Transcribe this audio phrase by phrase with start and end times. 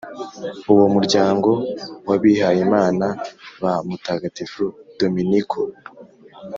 [0.73, 1.49] uwo muryango
[2.07, 3.07] w’abihayimana
[3.61, 4.63] ba mutagatifu
[4.99, 5.59] dominiko,